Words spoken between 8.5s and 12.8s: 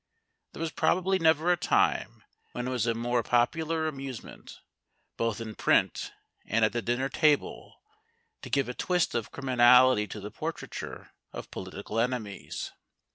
a twist of criminality to the portraiture of political enemies.